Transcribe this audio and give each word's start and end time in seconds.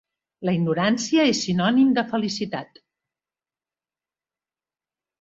La 0.47 0.53
ignorància 0.59 1.25
és 1.33 1.43
sinònim 1.49 1.93
de 1.99 2.05
felicitat. 2.15 2.83